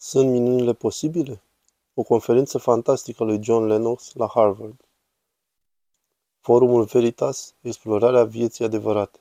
Sunt 0.00 0.30
minunile 0.30 0.72
posibile? 0.72 1.42
O 1.94 2.02
conferință 2.02 2.58
fantastică 2.58 3.24
lui 3.24 3.42
John 3.42 3.64
Lennox 3.64 4.12
la 4.14 4.26
Harvard. 4.26 4.84
Forumul 6.40 6.84
Veritas, 6.84 7.54
explorarea 7.60 8.24
vieții 8.24 8.64
adevărate. 8.64 9.18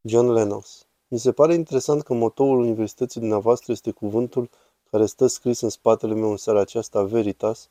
John 0.00 0.30
Lennox. 0.30 0.86
Mi 1.08 1.18
se 1.18 1.32
pare 1.32 1.54
interesant 1.54 2.02
că 2.02 2.14
motoul 2.14 2.58
universității 2.58 3.20
dumneavoastră 3.20 3.72
este 3.72 3.90
cuvântul 3.90 4.50
care 4.90 5.06
stă 5.06 5.26
scris 5.26 5.60
în 5.60 5.68
spatele 5.68 6.14
meu 6.14 6.30
în 6.30 6.36
seara 6.36 6.60
aceasta, 6.60 7.02
Veritas, 7.02 7.68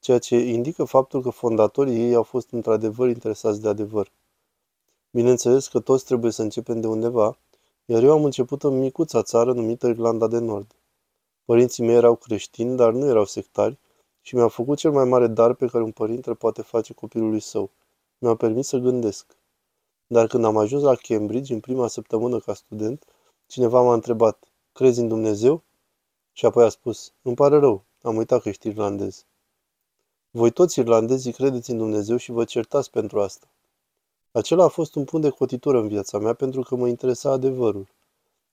ceea 0.00 0.18
ce 0.18 0.36
indică 0.36 0.84
faptul 0.84 1.22
că 1.22 1.30
fondatorii 1.30 2.00
ei 2.00 2.14
au 2.14 2.22
fost 2.22 2.50
într-adevăr 2.50 3.08
interesați 3.08 3.60
de 3.60 3.68
adevăr. 3.68 4.10
Bineînțeles 5.10 5.68
că 5.68 5.80
toți 5.80 6.04
trebuie 6.04 6.32
să 6.32 6.42
începem 6.42 6.80
de 6.80 6.86
undeva, 6.86 7.38
iar 7.84 8.02
eu 8.02 8.12
am 8.12 8.24
început 8.24 8.62
în 8.62 8.78
micuța 8.78 9.22
țară 9.22 9.52
numită 9.52 9.86
Irlanda 9.86 10.26
de 10.26 10.38
Nord. 10.38 10.72
Părinții 11.48 11.84
mei 11.84 11.94
erau 11.94 12.16
creștini, 12.16 12.76
dar 12.76 12.92
nu 12.92 13.06
erau 13.06 13.24
sectari 13.24 13.78
și 14.20 14.34
mi-au 14.34 14.48
făcut 14.48 14.78
cel 14.78 14.90
mai 14.90 15.04
mare 15.04 15.26
dar 15.26 15.54
pe 15.54 15.66
care 15.66 15.84
un 15.84 15.90
părinte 15.90 16.34
poate 16.34 16.62
face 16.62 16.92
copilului 16.92 17.40
său. 17.40 17.70
Mi-au 18.18 18.36
permis 18.36 18.66
să 18.66 18.76
gândesc. 18.76 19.36
Dar 20.06 20.26
când 20.26 20.44
am 20.44 20.56
ajuns 20.56 20.82
la 20.82 20.94
Cambridge, 20.94 21.52
în 21.52 21.60
prima 21.60 21.86
săptămână 21.86 22.38
ca 22.38 22.54
student, 22.54 23.04
cineva 23.46 23.82
m-a 23.82 23.92
întrebat, 23.92 24.44
crezi 24.72 25.00
în 25.00 25.08
Dumnezeu? 25.08 25.62
Și 26.32 26.46
apoi 26.46 26.64
a 26.64 26.68
spus, 26.68 27.12
îmi 27.22 27.34
pare 27.34 27.58
rău, 27.58 27.84
am 28.02 28.16
uitat 28.16 28.42
că 28.42 28.48
ești 28.48 28.68
irlandez. 28.68 29.24
Voi 30.30 30.50
toți 30.50 30.78
irlandezii 30.78 31.32
credeți 31.32 31.70
în 31.70 31.76
Dumnezeu 31.76 32.16
și 32.16 32.30
vă 32.30 32.44
certați 32.44 32.90
pentru 32.90 33.20
asta. 33.20 33.46
Acela 34.32 34.64
a 34.64 34.68
fost 34.68 34.94
un 34.94 35.04
punct 35.04 35.24
de 35.26 35.32
cotitură 35.32 35.78
în 35.78 35.88
viața 35.88 36.18
mea 36.18 36.32
pentru 36.32 36.60
că 36.60 36.76
mă 36.76 36.88
interesa 36.88 37.30
adevărul. 37.30 37.88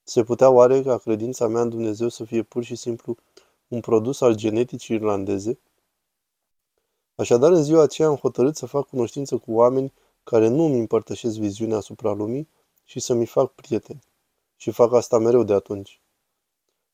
Se 0.07 0.23
putea 0.23 0.49
oare 0.49 0.81
ca 0.81 0.97
credința 0.97 1.47
mea 1.47 1.61
în 1.61 1.69
Dumnezeu 1.69 2.09
să 2.09 2.23
fie 2.23 2.43
pur 2.43 2.63
și 2.63 2.75
simplu 2.75 3.17
un 3.67 3.79
produs 3.79 4.21
al 4.21 4.35
geneticii 4.35 4.95
irlandeze? 4.95 5.59
Așadar, 7.15 7.51
în 7.51 7.63
ziua 7.63 7.83
aceea 7.83 8.07
am 8.07 8.15
hotărât 8.15 8.55
să 8.55 8.65
fac 8.65 8.87
cunoștință 8.87 9.37
cu 9.37 9.51
oameni 9.51 9.93
care 10.23 10.47
nu 10.47 10.63
îmi 10.63 10.79
împărtășesc 10.79 11.37
viziunea 11.37 11.77
asupra 11.77 12.11
lumii 12.11 12.49
și 12.83 12.99
să 12.99 13.13
mi 13.13 13.25
fac 13.25 13.51
prieteni. 13.51 14.03
Și 14.55 14.71
fac 14.71 14.93
asta 14.93 15.17
mereu 15.17 15.43
de 15.43 15.53
atunci. 15.53 16.01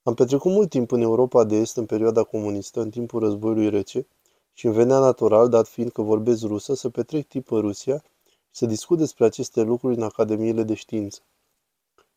Am 0.04 0.14
petrecut 0.14 0.52
mult 0.52 0.70
timp 0.70 0.92
în 0.92 1.02
Europa 1.02 1.44
de 1.44 1.56
Est 1.56 1.78
în 1.78 1.86
perioada 1.86 2.24
comunistă, 2.24 2.82
în 2.82 2.90
timpul 2.90 3.20
războiului 3.20 3.70
rece, 3.70 4.08
și 4.54 4.66
îmi 4.66 4.76
venea 4.76 5.00
natural, 5.00 5.50
dat 5.50 5.68
fiind 5.68 5.92
că 5.92 6.02
vorbesc 6.02 6.44
rusă, 6.44 6.74
să 6.74 6.90
petrec 6.90 7.28
timp 7.28 7.52
în 7.52 7.62
Rusia 7.62 8.04
și 8.24 8.58
să 8.58 8.66
discut 8.66 8.98
despre 8.98 9.26
aceste 9.26 9.62
lucruri 9.62 9.96
în 9.96 10.04
academiile 10.04 10.64
de 10.64 10.74
știință. 10.74 11.22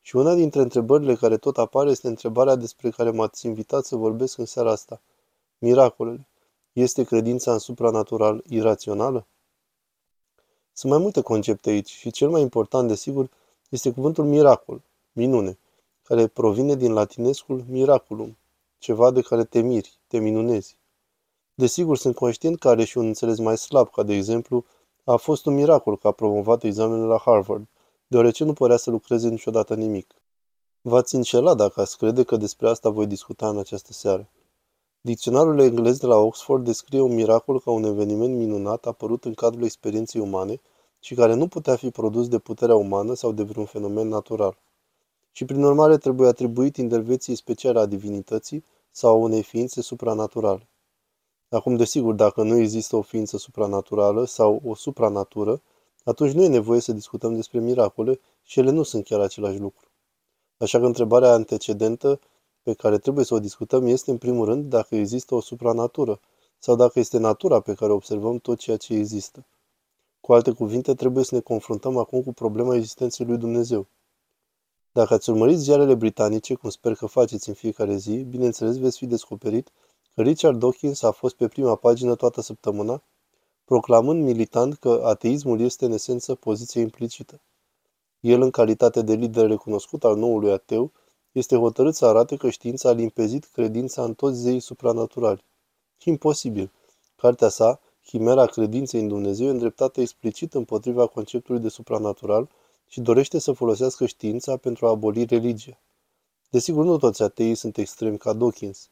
Și 0.07 0.17
una 0.17 0.35
dintre 0.35 0.61
întrebările 0.61 1.15
care 1.15 1.37
tot 1.37 1.59
apare 1.59 1.91
este 1.91 2.09
întrebarea 2.09 2.55
despre 2.55 2.91
care 2.91 3.11
m-ați 3.11 3.47
invitat 3.47 3.85
să 3.85 3.97
vorbesc 3.97 4.39
în 4.39 4.45
seara 4.45 4.71
asta. 4.71 5.01
Miracolele. 5.59 6.27
Este 6.73 7.05
credința 7.05 7.53
în 7.53 7.59
supranatural 7.59 8.45
irațională? 8.49 9.27
Sunt 10.73 10.93
mai 10.93 11.01
multe 11.01 11.21
concepte 11.21 11.71
aici 11.71 11.91
și 11.91 12.11
cel 12.11 12.29
mai 12.29 12.41
important, 12.41 12.89
desigur, 12.89 13.31
este 13.69 13.93
cuvântul 13.93 14.25
miracol, 14.25 14.81
minune, 15.13 15.59
care 16.03 16.27
provine 16.27 16.75
din 16.75 16.93
latinescul 16.93 17.65
miraculum, 17.69 18.37
ceva 18.79 19.11
de 19.11 19.21
care 19.21 19.45
te 19.45 19.61
miri, 19.61 19.99
te 20.07 20.19
minunezi. 20.19 20.77
Desigur, 21.55 21.97
sunt 21.97 22.15
conștient 22.15 22.59
că 22.59 22.69
are 22.69 22.85
și 22.85 22.99
un 22.99 23.07
înțeles 23.07 23.39
mai 23.39 23.59
slab, 23.59 23.91
ca 23.91 24.03
de 24.03 24.15
exemplu, 24.15 24.65
a 25.05 25.17
fost 25.17 25.47
un 25.47 25.55
miracol 25.55 25.99
că 25.99 26.07
a 26.07 26.13
promovat 26.13 26.63
examenul 26.63 27.09
la 27.09 27.19
Harvard, 27.19 27.67
deoarece 28.07 28.45
nu 28.45 28.53
părea 28.53 28.77
să 28.77 28.91
lucreze 28.91 29.29
niciodată 29.29 29.75
nimic. 29.75 30.15
V-ați 30.81 31.15
înșelat 31.15 31.57
dacă 31.57 31.81
ați 31.81 31.99
crede 31.99 32.23
că 32.23 32.37
despre 32.37 32.69
asta 32.69 32.89
voi 32.89 33.07
discuta 33.07 33.49
în 33.49 33.59
această 33.59 33.93
seară. 33.93 34.29
Dicționarul 35.01 35.59
englez 35.59 35.99
de 35.99 36.07
la 36.07 36.17
Oxford 36.17 36.65
descrie 36.65 37.01
un 37.01 37.15
miracol 37.15 37.61
ca 37.61 37.71
un 37.71 37.85
eveniment 37.85 38.37
minunat 38.37 38.87
apărut 38.87 39.25
în 39.25 39.35
cadrul 39.35 39.65
experienței 39.65 40.21
umane 40.21 40.61
și 41.01 41.15
care 41.15 41.35
nu 41.35 41.49
putea 41.49 41.77
fi 41.77 41.91
produs 41.91 42.29
de 42.29 42.39
puterea 42.39 42.75
umană 42.75 43.15
sau 43.15 43.33
de 43.33 43.43
vreun 43.43 43.67
fenomen 43.67 44.09
natural. 44.09 44.59
Și 45.33 45.45
prin 45.45 45.63
urmare 45.63 45.97
trebuie 45.97 46.29
atribuit 46.29 46.77
intervenției 46.77 47.37
speciale 47.37 47.79
a 47.79 47.87
divinității 47.87 48.65
sau 48.91 49.11
a 49.11 49.19
unei 49.19 49.43
ființe 49.43 49.83
supranaturale. 49.83 50.69
Acum, 51.49 51.77
desigur, 51.77 52.15
dacă 52.15 52.43
nu 52.43 52.57
există 52.57 52.97
o 52.97 53.03
ființă 53.03 53.37
supranaturală 53.37 54.25
sau 54.25 54.61
o 54.65 54.75
supranatură, 54.75 55.63
atunci 56.05 56.33
nu 56.33 56.43
e 56.43 56.49
nevoie 56.49 56.81
să 56.81 56.93
discutăm 56.93 57.35
despre 57.35 57.61
miracole 57.61 58.21
și 58.43 58.59
ele 58.59 58.71
nu 58.71 58.83
sunt 58.83 59.05
chiar 59.05 59.21
același 59.21 59.59
lucru. 59.59 59.89
Așa 60.57 60.79
că 60.79 60.85
întrebarea 60.87 61.33
antecedentă 61.33 62.21
pe 62.63 62.75
care 62.75 62.99
trebuie 62.99 63.25
să 63.25 63.35
o 63.35 63.39
discutăm 63.39 63.87
este, 63.87 64.11
în 64.11 64.19
primul 64.19 64.45
rând, 64.45 64.65
dacă 64.65 64.95
există 64.95 65.35
o 65.35 65.41
supranatură 65.41 66.21
sau 66.59 66.77
dacă 66.77 66.99
este 66.99 67.19
natura 67.19 67.61
pe 67.61 67.75
care 67.75 67.93
observăm 67.93 68.39
tot 68.39 68.59
ceea 68.59 68.77
ce 68.77 68.95
există. 68.95 69.47
Cu 70.21 70.33
alte 70.33 70.51
cuvinte, 70.51 70.95
trebuie 70.95 71.25
să 71.25 71.35
ne 71.35 71.41
confruntăm 71.41 71.97
acum 71.97 72.23
cu 72.23 72.33
problema 72.33 72.75
existenței 72.75 73.27
lui 73.27 73.37
Dumnezeu. 73.37 73.87
Dacă 74.93 75.15
ați 75.15 75.31
urmărit 75.31 75.59
ziarele 75.59 75.95
britanice, 75.95 76.55
cum 76.55 76.71
sper 76.71 76.95
că 76.95 77.07
faceți 77.07 77.49
în 77.49 77.55
fiecare 77.55 77.97
zi, 77.97 78.17
bineînțeles 78.17 78.79
veți 78.79 78.99
fi 78.99 79.07
descoperit 79.07 79.71
că 80.15 80.23
Richard 80.23 80.59
Dawkins 80.59 81.03
a 81.03 81.11
fost 81.11 81.35
pe 81.35 81.49
prima 81.49 81.75
pagină 81.75 82.15
toată 82.15 82.41
săptămâna 82.41 83.03
proclamând 83.65 84.23
militant 84.23 84.75
că 84.75 85.03
ateismul 85.05 85.61
este 85.61 85.85
în 85.85 85.93
esență 85.93 86.35
poziție 86.35 86.81
implicită. 86.81 87.41
El, 88.21 88.41
în 88.41 88.51
calitate 88.51 89.03
de 89.03 89.15
lider 89.15 89.47
recunoscut 89.47 90.05
al 90.05 90.17
noului 90.17 90.53
ateu, 90.53 90.93
este 91.33 91.57
hotărât 91.57 91.95
să 91.95 92.07
arate 92.07 92.37
că 92.37 92.51
știința 92.51 92.89
a 92.89 92.93
limpezit 92.93 93.45
credința 93.45 94.05
în 94.05 94.15
toți 94.15 94.39
zeii 94.39 94.61
supranaturali. 94.61 95.45
Imposibil. 96.05 96.71
Cartea 97.17 97.49
sa, 97.49 97.81
Chimera 98.07 98.47
credinței 98.47 99.01
în 99.01 99.09
Dumnezeu, 99.09 99.47
e 99.47 99.51
îndreptată 99.51 100.01
explicit 100.01 100.55
împotriva 100.55 101.07
conceptului 101.07 101.61
de 101.61 101.69
supranatural 101.69 102.49
și 102.89 103.01
dorește 103.01 103.39
să 103.39 103.53
folosească 103.53 104.07
știința 104.07 104.57
pentru 104.57 104.87
a 104.87 104.89
aboli 104.89 105.25
religia. 105.25 105.79
Desigur, 106.51 106.85
nu 106.85 106.99
toți 106.99 107.23
ateii 107.23 107.55
sunt 107.55 107.77
extremi 107.77 108.19
ca 108.19 108.33
Dawkins. 108.33 108.89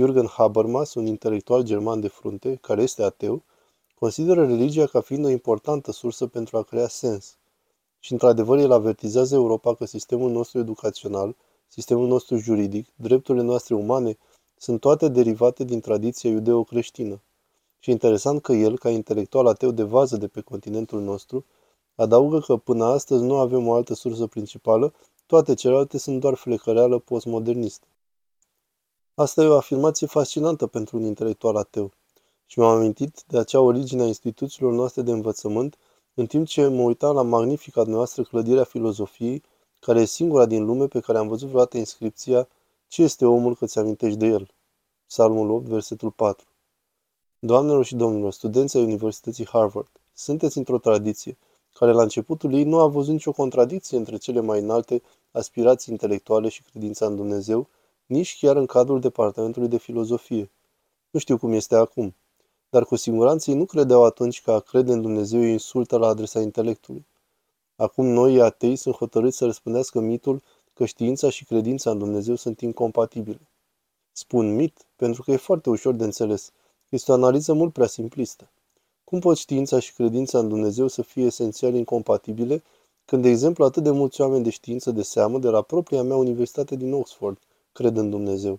Jürgen 0.00 0.26
Habermas, 0.28 0.94
un 0.94 1.06
intelectual 1.06 1.62
german 1.62 2.00
de 2.00 2.08
frunte, 2.08 2.58
care 2.60 2.82
este 2.82 3.02
ateu, 3.02 3.42
Consideră 4.04 4.46
religia 4.46 4.86
ca 4.86 5.00
fiind 5.00 5.24
o 5.24 5.28
importantă 5.28 5.92
sursă 5.92 6.26
pentru 6.26 6.56
a 6.56 6.62
crea 6.62 6.88
sens. 6.88 7.36
Și 7.98 8.12
într-adevăr 8.12 8.58
el 8.58 8.72
avertizează 8.72 9.34
Europa 9.34 9.74
că 9.74 9.84
sistemul 9.84 10.30
nostru 10.30 10.58
educațional, 10.58 11.36
sistemul 11.68 12.06
nostru 12.06 12.36
juridic, 12.36 12.88
drepturile 12.96 13.44
noastre 13.44 13.74
umane, 13.74 14.18
sunt 14.56 14.80
toate 14.80 15.08
derivate 15.08 15.64
din 15.64 15.80
tradiția 15.80 16.30
iudeo-creștină. 16.30 17.20
Și 17.78 17.90
interesant 17.90 18.42
că 18.42 18.52
el, 18.52 18.78
ca 18.78 18.90
intelectual 18.90 19.46
ateu 19.46 19.70
de 19.70 19.82
vază 19.82 20.16
de 20.16 20.28
pe 20.28 20.40
continentul 20.40 21.00
nostru, 21.00 21.44
adaugă 21.94 22.40
că 22.40 22.56
până 22.56 22.84
astăzi 22.84 23.22
nu 23.22 23.36
avem 23.36 23.66
o 23.66 23.72
altă 23.72 23.94
sursă 23.94 24.26
principală, 24.26 24.92
toate 25.26 25.54
celelalte 25.54 25.98
sunt 25.98 26.20
doar 26.20 26.34
flecăreală 26.34 26.98
postmodernistă. 26.98 27.86
Asta 29.14 29.42
e 29.42 29.46
o 29.46 29.56
afirmație 29.56 30.06
fascinantă 30.06 30.66
pentru 30.66 30.96
un 30.96 31.04
intelectual 31.04 31.56
ateu 31.56 31.92
și 32.46 32.58
mi-am 32.58 32.70
amintit 32.70 33.24
de 33.28 33.38
acea 33.38 33.60
origine 33.60 34.02
a 34.02 34.06
instituțiilor 34.06 34.72
noastre 34.72 35.02
de 35.02 35.10
învățământ, 35.10 35.76
în 36.14 36.26
timp 36.26 36.46
ce 36.46 36.66
mă 36.66 36.82
uitam 36.82 37.14
la 37.14 37.22
magnifica 37.22 37.82
noastră 37.82 38.22
clădire 38.22 38.60
a 38.60 38.64
filozofiei, 38.64 39.42
care 39.78 40.00
e 40.00 40.04
singura 40.04 40.46
din 40.46 40.64
lume 40.64 40.86
pe 40.86 41.00
care 41.00 41.18
am 41.18 41.28
văzut 41.28 41.48
vreodată 41.48 41.76
inscripția 41.76 42.48
Ce 42.88 43.02
este 43.02 43.26
omul 43.26 43.56
că 43.56 43.66
ți 43.66 43.78
amintești 43.78 44.18
de 44.18 44.26
el? 44.26 44.50
Psalmul 45.06 45.50
8, 45.50 45.66
versetul 45.66 46.10
4. 46.10 46.46
Doamnelor 47.38 47.84
și 47.84 47.96
domnilor, 47.96 48.32
studenții 48.32 48.78
ai 48.78 48.84
Universității 48.84 49.46
Harvard, 49.46 49.90
sunteți 50.14 50.58
într-o 50.58 50.78
tradiție 50.78 51.36
care 51.72 51.92
la 51.92 52.02
începutul 52.02 52.54
ei 52.54 52.64
nu 52.64 52.78
a 52.78 52.86
văzut 52.86 53.12
nicio 53.12 53.32
contradicție 53.32 53.96
între 53.96 54.16
cele 54.16 54.40
mai 54.40 54.60
înalte 54.60 55.02
aspirații 55.30 55.92
intelectuale 55.92 56.48
și 56.48 56.62
credința 56.62 57.06
în 57.06 57.16
Dumnezeu, 57.16 57.68
nici 58.06 58.38
chiar 58.40 58.56
în 58.56 58.66
cadrul 58.66 59.00
departamentului 59.00 59.68
de 59.68 59.78
filozofie. 59.78 60.50
Nu 61.10 61.18
știu 61.20 61.38
cum 61.38 61.52
este 61.52 61.74
acum 61.74 62.14
dar 62.74 62.84
cu 62.84 62.96
siguranță 62.96 63.50
ei 63.50 63.56
nu 63.56 63.64
credeau 63.64 64.04
atunci 64.04 64.42
că 64.42 64.50
a 64.52 64.60
crede 64.60 64.92
în 64.92 65.02
Dumnezeu 65.02 65.42
e 65.42 65.50
insultă 65.50 65.96
la 65.96 66.06
adresa 66.06 66.40
intelectului. 66.40 67.06
Acum 67.76 68.06
noi, 68.06 68.40
atei, 68.40 68.76
sunt 68.76 68.94
hotărâți 68.94 69.36
să 69.36 69.44
răspândească 69.44 70.00
mitul 70.00 70.42
că 70.72 70.84
știința 70.84 71.30
și 71.30 71.44
credința 71.44 71.90
în 71.90 71.98
Dumnezeu 71.98 72.34
sunt 72.34 72.60
incompatibile. 72.60 73.40
Spun 74.12 74.54
mit 74.54 74.86
pentru 74.96 75.22
că 75.22 75.30
e 75.30 75.36
foarte 75.36 75.70
ușor 75.70 75.94
de 75.94 76.04
înțeles. 76.04 76.52
Este 76.88 77.10
o 77.10 77.14
analiză 77.14 77.52
mult 77.52 77.72
prea 77.72 77.86
simplistă. 77.86 78.48
Cum 79.04 79.18
pot 79.18 79.36
știința 79.36 79.78
și 79.78 79.94
credința 79.94 80.38
în 80.38 80.48
Dumnezeu 80.48 80.88
să 80.88 81.02
fie 81.02 81.24
esențial 81.24 81.74
incompatibile, 81.74 82.62
când, 83.04 83.22
de 83.22 83.28
exemplu, 83.28 83.64
atât 83.64 83.82
de 83.82 83.90
mulți 83.90 84.20
oameni 84.20 84.44
de 84.44 84.50
știință 84.50 84.90
de 84.90 85.02
seamă 85.02 85.38
de 85.38 85.48
la 85.48 85.62
propria 85.62 86.02
mea 86.02 86.16
universitate 86.16 86.76
din 86.76 86.92
Oxford 86.92 87.38
cred 87.72 87.96
în 87.96 88.10
Dumnezeu? 88.10 88.58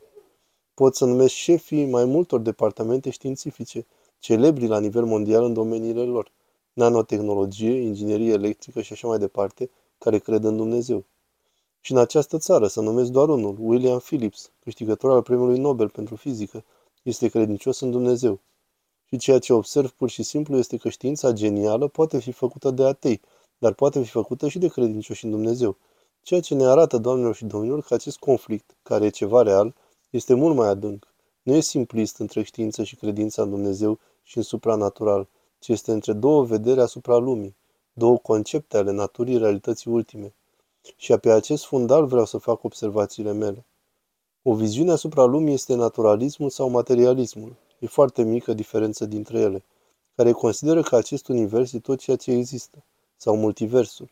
Pot 0.74 0.96
să 0.96 1.06
numesc 1.06 1.34
șefii 1.34 1.86
mai 1.86 2.06
multor 2.06 2.40
departamente 2.40 3.10
științifice, 3.10 3.86
celebri 4.26 4.68
la 4.68 4.80
nivel 4.80 5.06
mondial 5.06 5.44
în 5.44 5.54
domeniile 5.54 6.04
lor, 6.04 6.32
nanotehnologie, 6.74 7.82
inginerie 7.82 8.32
electrică 8.32 8.82
și 8.82 8.94
așa 8.94 9.08
mai 9.08 9.18
departe, 9.18 9.70
care 9.98 10.18
cred 10.18 10.44
în 10.44 10.58
Dumnezeu. 10.58 11.06
Și 11.82 11.92
în 11.92 11.98
această 11.98 12.38
țară, 12.38 12.68
să 12.68 12.82
numesc 12.82 13.12
doar 13.12 13.30
unul, 13.30 13.56
William 13.60 14.00
Phillips, 14.00 14.52
câștigător 14.64 15.12
al 15.12 15.22
premiului 15.22 15.60
Nobel 15.60 15.90
pentru 15.90 16.16
fizică, 16.16 16.64
este 17.04 17.28
credincios 17.28 17.80
în 17.80 17.92
Dumnezeu. 17.92 18.40
Și 19.06 19.18
ceea 19.18 19.40
ce 19.40 19.54
observ 19.54 19.90
pur 19.90 20.10
și 20.10 20.24
simplu 20.24 20.58
este 20.58 20.78
că 20.78 20.90
știința 20.90 21.32
genială 21.32 21.88
poate 21.88 22.20
fi 22.20 22.32
făcută 22.32 22.72
de 22.72 22.84
atei, 22.84 23.22
dar 23.58 23.74
poate 23.74 24.02
fi 24.02 24.10
făcută 24.10 24.48
și 24.48 24.60
de 24.60 24.68
credincioși 24.68 25.26
în 25.26 25.32
Dumnezeu. 25.32 25.78
Ceea 26.22 26.40
ce 26.40 26.56
ne 26.56 26.66
arată, 26.66 26.98
doamnelor 26.98 27.36
și 27.36 27.46
domnilor, 27.46 27.82
că 27.82 27.94
acest 27.94 28.18
conflict, 28.18 28.76
care 28.84 29.06
e 29.06 29.10
ceva 29.10 29.42
real, 29.42 29.76
este 30.10 30.34
mult 30.34 30.56
mai 30.56 30.68
adânc. 30.68 31.08
Nu 31.42 31.56
e 31.56 31.60
simplist 31.60 32.18
între 32.18 32.44
știință 32.44 32.84
și 32.84 32.96
credința 32.96 33.42
în 33.42 33.50
Dumnezeu 33.50 34.00
și 34.26 34.38
în 34.38 34.44
supranatural, 34.44 35.28
ci 35.60 35.68
este 35.68 35.92
între 35.92 36.14
două 36.14 36.44
vedere 36.44 36.82
asupra 36.82 37.18
lumii, 37.18 37.56
două 37.94 38.18
concepte 38.18 38.78
ale 38.78 38.92
naturii 38.92 39.38
realității 39.38 39.92
ultime. 39.92 40.34
Și 40.96 41.18
pe 41.18 41.32
acest 41.32 41.66
fundal 41.66 42.06
vreau 42.06 42.26
să 42.26 42.38
fac 42.38 42.64
observațiile 42.64 43.32
mele. 43.32 43.66
O 44.44 44.54
viziune 44.54 44.92
asupra 44.92 45.24
lumii 45.24 45.54
este 45.54 45.76
naturalismul 45.76 46.50
sau 46.50 46.70
materialismul. 46.70 47.56
E 47.80 47.88
foarte 47.88 48.24
mică 48.24 48.54
diferență 48.54 49.06
dintre 49.06 49.40
ele, 49.40 49.64
care 50.16 50.32
consideră 50.32 50.82
că 50.82 50.96
acest 50.96 51.28
univers 51.28 51.74
e 51.74 51.80
tot 51.80 52.00
ceea 52.00 52.18
ce 52.18 52.32
există, 52.32 52.84
sau 53.18 53.36
multiversul. 53.36 54.10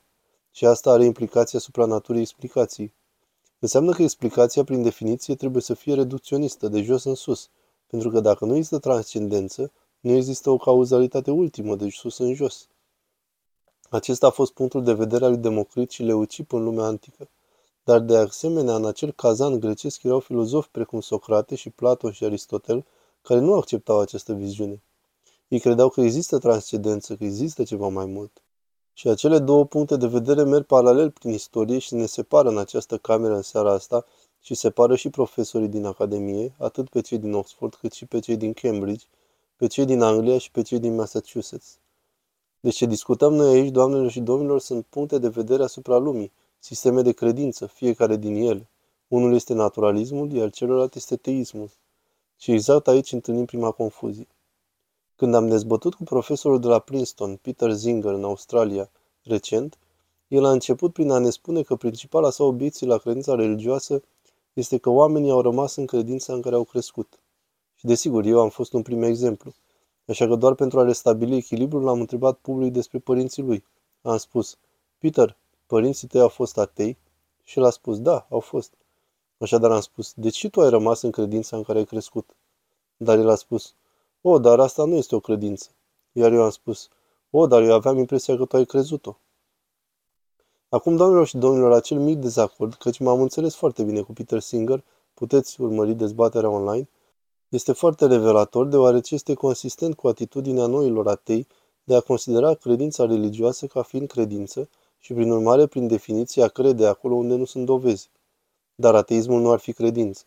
Și 0.52 0.66
asta 0.66 0.92
are 0.92 1.06
implicații 1.06 1.58
asupra 1.58 1.86
naturii 1.86 2.22
explicației. 2.22 2.94
Înseamnă 3.60 3.92
că 3.92 4.02
explicația, 4.02 4.64
prin 4.64 4.84
definiție, 4.84 5.36
trebuie 5.36 5.62
să 5.62 5.74
fie 5.74 5.94
reducționistă, 5.94 6.68
de 6.68 6.82
jos 6.82 7.04
în 7.04 7.16
sus, 7.16 7.50
pentru 7.88 8.10
că 8.10 8.20
dacă 8.20 8.46
nu 8.46 8.56
există 8.56 8.80
transcendență, 8.80 9.72
nu 10.04 10.12
există 10.12 10.50
o 10.50 10.58
cauzalitate 10.58 11.32
ultimă, 11.32 11.76
de 11.76 11.90
sus 11.90 12.18
în 12.18 12.34
jos. 12.34 12.68
Acesta 13.90 14.28
a 14.28 14.30
fost 14.30 14.54
punctul 14.54 14.84
de 14.84 14.94
vedere 14.94 15.26
al 15.26 15.32
lui 15.32 15.40
Democrit 15.40 15.92
și 15.92 16.04
Leucip 16.04 16.54
în 16.54 16.64
lumea 16.64 16.86
antică. 16.86 17.30
Dar 17.84 18.00
de 18.00 18.18
asemenea, 18.18 18.76
în 18.76 18.86
acel 18.86 19.12
cazan 19.12 19.60
grecesc 19.60 20.04
erau 20.04 20.20
filozofi 20.20 20.70
precum 20.72 21.02
Socrate 21.02 21.56
și 21.56 21.70
Platon 21.70 22.12
și 22.12 22.24
Aristotel, 22.24 22.86
care 23.22 23.40
nu 23.40 23.54
acceptau 23.54 24.00
această 24.00 24.34
viziune. 24.34 24.82
Ei 25.48 25.60
credeau 25.60 25.90
că 25.90 26.02
există 26.02 26.38
transcendență, 26.38 27.16
că 27.16 27.24
există 27.24 27.64
ceva 27.64 27.88
mai 27.88 28.06
mult. 28.06 28.42
Și 28.94 29.08
acele 29.08 29.40
două 29.40 29.66
puncte 29.66 29.96
de 29.96 30.08
vedere 30.08 30.44
merg 30.44 30.66
paralel 30.66 31.12
prin 31.12 31.32
istorie 31.32 31.80
și 31.80 31.94
ne 31.94 32.06
separă 32.06 32.50
în 32.50 32.58
această 32.58 32.98
cameră 32.98 33.36
în 33.36 33.42
seara 33.42 33.72
asta 33.72 34.06
și 34.42 34.54
separă 34.54 34.96
și 34.96 35.10
profesorii 35.10 35.68
din 35.68 35.86
Academie, 35.86 36.56
atât 36.58 36.90
pe 36.90 37.02
cei 37.02 37.18
din 37.18 37.34
Oxford 37.34 37.76
cât 37.76 37.94
și 37.94 38.06
pe 38.06 38.20
cei 38.20 38.38
din 38.38 38.54
Cambridge, 38.54 39.06
pe 39.64 39.70
cei 39.70 39.86
din 39.86 40.02
Anglia 40.02 40.38
și 40.38 40.52
pe 40.52 40.62
cei 40.62 40.80
din 40.80 40.96
Massachusetts. 40.96 41.80
Deci 42.60 42.76
ce 42.76 42.86
discutăm 42.86 43.34
noi 43.34 43.54
aici, 43.54 43.72
doamnelor 43.72 44.10
și 44.10 44.20
domnilor, 44.20 44.60
sunt 44.60 44.86
puncte 44.86 45.18
de 45.18 45.28
vedere 45.28 45.64
asupra 45.64 45.98
lumii, 45.98 46.32
sisteme 46.60 47.02
de 47.02 47.12
credință, 47.12 47.66
fiecare 47.66 48.16
din 48.16 48.36
ele. 48.36 48.70
Unul 49.08 49.34
este 49.34 49.54
naturalismul, 49.54 50.32
iar 50.32 50.50
celălalt 50.50 50.96
este 50.96 51.16
teismul. 51.16 51.70
Și 52.38 52.52
exact 52.52 52.88
aici 52.88 53.12
întâlnim 53.12 53.46
prima 53.46 53.72
confuzie. 53.72 54.28
Când 55.16 55.36
am 55.36 55.48
dezbătut 55.48 55.94
cu 55.94 56.04
profesorul 56.04 56.60
de 56.60 56.68
la 56.68 56.80
Princeton, 56.80 57.36
Peter 57.36 57.72
Zinger, 57.72 58.14
în 58.14 58.24
Australia, 58.24 58.90
recent, 59.22 59.78
el 60.28 60.46
a 60.46 60.52
început 60.52 60.94
prin 60.94 61.10
a 61.10 61.18
ne 61.18 61.30
spune 61.30 61.62
că 61.62 61.76
principala 61.76 62.30
sa 62.30 62.44
obiecție 62.44 62.88
la 62.88 62.98
credința 62.98 63.36
religioasă 63.36 64.02
este 64.54 64.78
că 64.78 64.90
oamenii 64.90 65.32
au 65.32 65.42
rămas 65.42 65.76
în 65.76 65.86
credința 65.86 66.34
în 66.34 66.42
care 66.42 66.56
au 66.56 66.64
crescut. 66.64 67.23
Și 67.84 67.90
desigur, 67.90 68.26
eu 68.26 68.40
am 68.40 68.50
fost 68.50 68.74
un 68.74 68.82
prim 68.82 69.02
exemplu. 69.02 69.54
Așa 70.08 70.28
că 70.28 70.36
doar 70.36 70.54
pentru 70.54 70.80
a 70.80 70.84
restabili 70.84 71.36
echilibrul 71.36 71.84
l-am 71.84 72.00
întrebat 72.00 72.38
public 72.38 72.72
despre 72.72 73.00
părinții 73.00 73.44
lui. 73.44 73.66
Am 74.02 74.18
spus, 74.18 74.58
Peter, 74.98 75.38
părinții 75.66 76.08
tăi 76.08 76.22
au 76.22 76.28
fost 76.28 76.58
atei? 76.58 76.98
Și 77.44 77.60
el 77.60 77.66
a 77.66 77.70
spus, 77.70 78.00
da, 78.00 78.26
au 78.30 78.40
fost. 78.40 78.74
Așadar 79.38 79.72
am 79.72 79.80
spus, 79.80 80.14
de 80.16 80.30
ce 80.30 80.50
tu 80.50 80.62
ai 80.62 80.70
rămas 80.70 81.02
în 81.02 81.12
credința 81.12 81.58
în 81.58 81.64
care 81.64 81.78
ai 81.78 81.86
crescut? 81.86 82.36
Dar 82.98 83.18
el 83.18 83.30
a 83.30 83.36
spus, 83.36 83.74
o, 84.22 84.40
dar 84.40 84.60
asta 84.60 84.86
nu 84.86 84.96
este 84.96 85.16
o 85.16 85.20
credință. 85.20 85.70
Iar 86.12 86.32
eu 86.32 86.44
am 86.44 86.50
spus, 86.50 86.90
o, 87.30 87.48
dar 87.48 87.62
eu 87.62 87.74
aveam 87.74 87.98
impresia 87.98 88.38
că 88.38 88.46
tu 88.46 88.56
ai 88.56 88.66
crezut-o. 88.66 89.18
Acum, 90.70 90.96
doamnelor 90.96 91.28
și 91.28 91.38
domnilor, 91.38 91.72
acel 91.72 92.00
mic 92.00 92.18
dezacord, 92.18 92.74
căci 92.74 93.00
m-am 93.00 93.22
înțeles 93.22 93.56
foarte 93.56 93.84
bine 93.84 94.02
cu 94.02 94.14
Peter 94.14 94.40
Singer, 94.40 94.84
puteți 95.14 95.62
urmări 95.62 95.94
dezbaterea 95.94 96.50
online, 96.50 96.88
este 97.56 97.72
foarte 97.72 98.08
revelator 98.08 98.68
deoarece 98.68 99.16
este 99.16 99.34
consistent 99.34 99.96
cu 99.96 100.08
atitudinea 100.08 100.66
noilor 100.66 101.08
atei 101.08 101.48
de 101.84 101.96
a 101.96 102.00
considera 102.00 102.54
credința 102.54 103.06
religioasă 103.06 103.66
ca 103.66 103.82
fiind 103.82 104.08
credință 104.08 104.70
și, 105.00 105.14
prin 105.14 105.32
urmare, 105.32 105.68
prin 105.68 105.88
definiție, 105.88 106.44
a 106.44 106.48
crede 106.48 106.86
acolo 106.86 107.16
unde 107.16 107.36
nu 107.36 107.46
sunt 107.46 107.66
dovezi. 107.66 108.10
Dar 108.76 108.96
ateismul 108.96 109.42
nu 109.42 109.52
ar 109.52 109.60
fi 109.60 109.74
credință. 109.74 110.24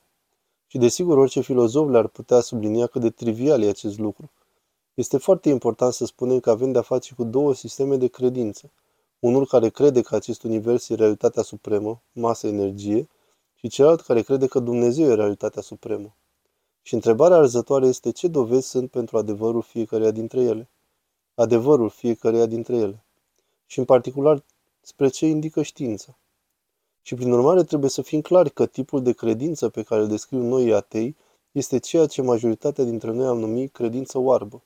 Și 0.66 0.78
desigur, 0.78 1.18
orice 1.18 1.40
filozof 1.40 1.90
le-ar 1.90 2.06
putea 2.06 2.40
sublinia 2.40 2.86
cât 2.86 3.00
de 3.00 3.10
trivial 3.10 3.62
e 3.62 3.68
acest 3.68 3.98
lucru. 3.98 4.30
Este 4.94 5.18
foarte 5.18 5.48
important 5.48 5.92
să 5.92 6.04
spunem 6.04 6.40
că 6.40 6.50
avem 6.50 6.72
de-a 6.72 6.82
face 6.82 7.14
cu 7.14 7.24
două 7.24 7.54
sisteme 7.54 7.96
de 7.96 8.06
credință. 8.06 8.70
Unul 9.18 9.46
care 9.46 9.68
crede 9.68 10.02
că 10.02 10.14
acest 10.14 10.42
univers 10.42 10.88
e 10.88 10.94
realitatea 10.94 11.42
supremă, 11.42 12.02
masă-energie, 12.12 13.08
și 13.54 13.68
celălalt 13.68 14.00
care 14.00 14.22
crede 14.22 14.46
că 14.46 14.58
Dumnezeu 14.58 15.10
e 15.10 15.14
realitatea 15.14 15.62
supremă. 15.62 16.14
Și 16.86 16.94
întrebarea 16.94 17.36
arzătoare 17.36 17.86
este 17.86 18.10
ce 18.10 18.28
dovezi 18.28 18.68
sunt 18.68 18.90
pentru 18.90 19.18
adevărul 19.18 19.62
fiecăreia 19.62 20.10
dintre 20.10 20.40
ele. 20.40 20.68
Adevărul 21.34 21.88
fiecăreia 21.88 22.46
dintre 22.46 22.76
ele. 22.76 23.04
Și 23.66 23.78
în 23.78 23.84
particular 23.84 24.42
spre 24.80 25.08
ce 25.08 25.26
indică 25.26 25.62
știința. 25.62 26.16
Și 27.02 27.14
prin 27.14 27.32
urmare 27.32 27.64
trebuie 27.64 27.90
să 27.90 28.02
fim 28.02 28.20
clari 28.20 28.50
că 28.50 28.66
tipul 28.66 29.02
de 29.02 29.12
credință 29.12 29.68
pe 29.68 29.82
care 29.82 30.00
îl 30.00 30.08
descriu 30.08 30.42
noi 30.42 30.74
atei 30.74 31.16
este 31.52 31.78
ceea 31.78 32.06
ce 32.06 32.22
majoritatea 32.22 32.84
dintre 32.84 33.10
noi 33.10 33.26
am 33.26 33.38
numit 33.38 33.72
credință 33.72 34.18
oarbă. 34.18 34.62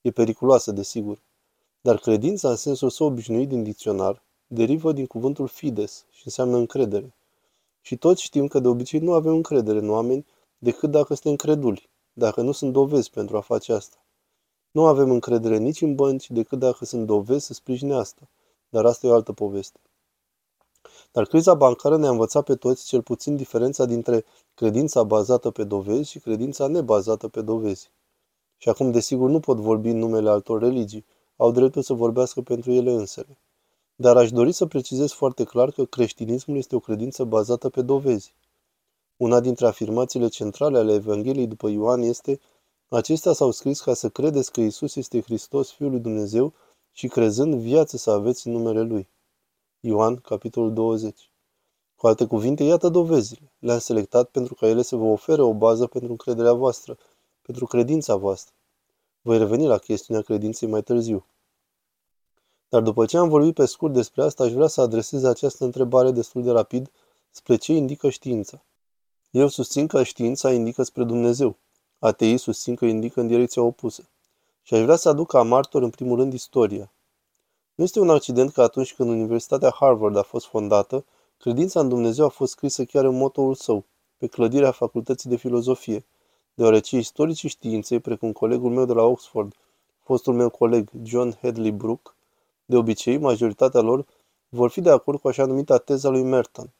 E 0.00 0.10
periculoasă, 0.10 0.72
desigur. 0.72 1.18
Dar 1.80 1.98
credința, 1.98 2.50
în 2.50 2.56
sensul 2.56 2.90
său 2.90 3.06
obișnuit 3.06 3.48
din 3.48 3.62
dicționar, 3.62 4.22
derivă 4.46 4.92
din 4.92 5.06
cuvântul 5.06 5.46
fides 5.46 6.04
și 6.10 6.22
înseamnă 6.24 6.56
încredere. 6.56 7.14
Și 7.80 7.96
toți 7.96 8.22
știm 8.22 8.46
că 8.46 8.58
de 8.58 8.68
obicei 8.68 9.00
nu 9.00 9.12
avem 9.12 9.32
încredere 9.32 9.78
în 9.78 9.90
oameni 9.90 10.26
decât 10.64 10.90
dacă 10.90 11.14
suntem 11.14 11.36
creduli, 11.36 11.90
dacă 12.12 12.40
nu 12.40 12.52
sunt 12.52 12.72
dovezi 12.72 13.10
pentru 13.10 13.36
a 13.36 13.40
face 13.40 13.72
asta. 13.72 13.96
Nu 14.70 14.86
avem 14.86 15.10
încredere 15.10 15.56
nici 15.56 15.80
în 15.80 15.94
bănci 15.94 16.30
decât 16.30 16.58
dacă 16.58 16.84
sunt 16.84 17.06
dovezi 17.06 17.46
să 17.46 17.52
sprijine 17.52 17.94
asta, 17.94 18.28
dar 18.68 18.84
asta 18.84 19.06
e 19.06 19.10
o 19.10 19.14
altă 19.14 19.32
poveste. 19.32 19.80
Dar 21.12 21.24
criza 21.24 21.54
bancară 21.54 21.96
ne-a 21.96 22.10
învățat 22.10 22.44
pe 22.44 22.54
toți 22.54 22.86
cel 22.86 23.02
puțin 23.02 23.36
diferența 23.36 23.84
dintre 23.84 24.24
credința 24.54 25.02
bazată 25.02 25.50
pe 25.50 25.64
dovezi 25.64 26.10
și 26.10 26.18
credința 26.18 26.66
nebazată 26.66 27.28
pe 27.28 27.40
dovezi. 27.40 27.90
Și 28.56 28.68
acum, 28.68 28.90
desigur, 28.90 29.30
nu 29.30 29.40
pot 29.40 29.58
vorbi 29.58 29.88
în 29.88 29.98
numele 29.98 30.30
altor 30.30 30.60
religii, 30.60 31.04
au 31.36 31.50
dreptul 31.50 31.82
să 31.82 31.92
vorbească 31.92 32.40
pentru 32.40 32.72
ele 32.72 32.92
însele. 32.92 33.38
Dar 33.94 34.16
aș 34.16 34.30
dori 34.30 34.52
să 34.52 34.66
precizez 34.66 35.10
foarte 35.10 35.44
clar 35.44 35.70
că 35.70 35.84
creștinismul 35.84 36.56
este 36.56 36.74
o 36.74 36.80
credință 36.80 37.24
bazată 37.24 37.68
pe 37.68 37.82
dovezi. 37.82 38.34
Una 39.16 39.40
dintre 39.40 39.66
afirmațiile 39.66 40.28
centrale 40.28 40.78
ale 40.78 40.92
Evangheliei 40.92 41.46
după 41.46 41.68
Ioan 41.68 42.02
este 42.02 42.40
Acestea 42.88 43.32
s-au 43.32 43.50
scris 43.50 43.80
ca 43.80 43.94
să 43.94 44.08
credeți 44.08 44.52
că 44.52 44.60
Isus 44.60 44.94
este 44.96 45.20
Hristos, 45.20 45.72
Fiul 45.72 45.90
lui 45.90 46.00
Dumnezeu, 46.00 46.52
și 46.92 47.08
crezând 47.08 47.54
viață 47.54 47.96
să 47.96 48.10
aveți 48.10 48.46
în 48.46 48.52
numele 48.52 48.82
Lui. 48.82 49.08
Ioan, 49.80 50.16
capitolul 50.16 50.72
20. 50.72 51.30
Cu 51.96 52.06
alte 52.06 52.26
cuvinte, 52.26 52.64
iată 52.64 52.88
dovezile. 52.88 53.52
Le-am 53.58 53.78
selectat 53.78 54.28
pentru 54.28 54.54
ca 54.54 54.66
ele 54.66 54.82
să 54.82 54.96
vă 54.96 55.04
ofere 55.04 55.42
o 55.42 55.54
bază 55.54 55.86
pentru 55.86 56.10
încrederea 56.10 56.52
voastră, 56.52 56.98
pentru 57.42 57.66
credința 57.66 58.16
voastră. 58.16 58.54
Voi 59.20 59.38
reveni 59.38 59.66
la 59.66 59.78
chestiunea 59.78 60.22
credinței 60.22 60.68
mai 60.68 60.82
târziu. 60.82 61.26
Dar 62.68 62.82
după 62.82 63.06
ce 63.06 63.16
am 63.16 63.28
vorbit 63.28 63.54
pe 63.54 63.64
scurt 63.64 63.92
despre 63.92 64.22
asta, 64.22 64.44
aș 64.44 64.52
vrea 64.52 64.66
să 64.66 64.80
adresez 64.80 65.24
această 65.24 65.64
întrebare 65.64 66.10
destul 66.10 66.42
de 66.42 66.50
rapid 66.50 66.90
spre 67.30 67.56
ce 67.56 67.72
indică 67.72 68.08
știința. 68.08 68.64
Eu 69.34 69.48
susțin 69.48 69.86
că 69.86 70.02
știința 70.02 70.52
indică 70.52 70.82
spre 70.82 71.04
Dumnezeu. 71.04 71.56
Ateii 71.98 72.36
susțin 72.36 72.74
că 72.74 72.84
indică 72.84 73.20
în 73.20 73.26
direcția 73.26 73.62
opusă. 73.62 74.08
Și 74.62 74.74
aș 74.74 74.82
vrea 74.82 74.96
să 74.96 75.08
aduc 75.08 75.28
ca 75.28 75.42
martor 75.42 75.82
în 75.82 75.90
primul 75.90 76.18
rând 76.18 76.32
istoria. 76.32 76.92
Nu 77.74 77.84
este 77.84 78.00
un 78.00 78.10
accident 78.10 78.52
că 78.52 78.62
atunci 78.62 78.94
când 78.94 79.10
Universitatea 79.10 79.70
Harvard 79.70 80.16
a 80.16 80.22
fost 80.22 80.46
fondată, 80.46 81.04
credința 81.38 81.80
în 81.80 81.88
Dumnezeu 81.88 82.24
a 82.24 82.28
fost 82.28 82.52
scrisă 82.52 82.84
chiar 82.84 83.04
în 83.04 83.16
motoul 83.16 83.54
său, 83.54 83.84
pe 84.16 84.26
clădirea 84.26 84.70
facultății 84.70 85.30
de 85.30 85.36
filozofie, 85.36 86.04
deoarece 86.54 86.96
istoricii 86.96 87.48
științei, 87.48 88.00
precum 88.00 88.32
colegul 88.32 88.70
meu 88.70 88.84
de 88.84 88.92
la 88.92 89.02
Oxford, 89.02 89.54
fostul 90.02 90.34
meu 90.34 90.48
coleg 90.48 90.90
John 91.02 91.30
Hedley 91.40 91.72
Brook, 91.72 92.16
de 92.64 92.76
obicei, 92.76 93.18
majoritatea 93.18 93.80
lor 93.80 94.06
vor 94.48 94.70
fi 94.70 94.80
de 94.80 94.90
acord 94.90 95.20
cu 95.20 95.28
așa 95.28 95.44
numita 95.44 95.78
teza 95.78 96.08
lui 96.08 96.22
Merton. 96.22 96.72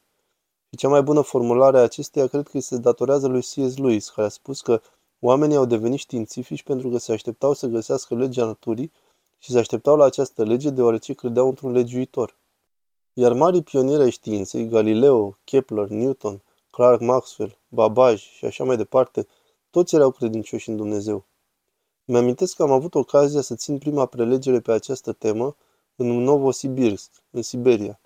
Și 0.69 0.77
cea 0.77 0.87
mai 0.87 1.01
bună 1.01 1.21
formulare 1.21 1.77
a 1.77 1.81
acesteia 1.81 2.27
cred 2.27 2.47
că 2.47 2.59
se 2.59 2.77
datorează 2.77 3.27
lui 3.27 3.41
C.S. 3.41 3.77
Lewis, 3.77 4.09
care 4.09 4.27
a 4.27 4.29
spus 4.29 4.61
că 4.61 4.81
oamenii 5.19 5.55
au 5.55 5.65
devenit 5.65 5.99
științifici 5.99 6.63
pentru 6.63 6.89
că 6.89 6.97
se 6.97 7.11
așteptau 7.11 7.53
să 7.53 7.67
găsească 7.67 8.15
legea 8.15 8.45
naturii 8.45 8.91
și 9.39 9.51
se 9.51 9.57
așteptau 9.57 9.95
la 9.95 10.05
această 10.05 10.43
lege 10.43 10.69
deoarece 10.69 11.13
credeau 11.13 11.47
într-un 11.47 11.71
legiuitor. 11.71 12.37
Iar 13.13 13.33
marii 13.33 13.63
pionieri 13.63 14.03
ai 14.03 14.09
științei, 14.09 14.67
Galileo, 14.67 15.37
Kepler, 15.43 15.87
Newton, 15.87 16.41
Clark 16.69 17.01
Maxwell, 17.01 17.57
Babbage 17.67 18.21
și 18.21 18.45
așa 18.45 18.63
mai 18.63 18.77
departe, 18.77 19.27
toți 19.69 19.95
erau 19.95 20.11
credincioși 20.11 20.69
în 20.69 20.75
Dumnezeu. 20.75 21.25
Mi-amintesc 22.05 22.55
că 22.55 22.63
am 22.63 22.71
avut 22.71 22.95
ocazia 22.95 23.41
să 23.41 23.55
țin 23.55 23.77
prima 23.77 24.05
prelegere 24.05 24.59
pe 24.59 24.71
această 24.71 25.13
temă 25.13 25.55
în 25.95 26.07
Novosibirsk, 26.07 27.11
în 27.29 27.41
Siberia, 27.41 27.99